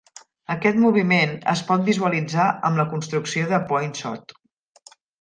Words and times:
Aquest 0.53 0.79
moviment 0.83 1.35
es 1.53 1.61
pot 1.69 1.85
visualitzar 1.91 2.49
amb 2.71 2.83
la 2.83 2.89
construcció 2.97 3.55
de 3.55 3.63
Poinsot. 3.71 4.39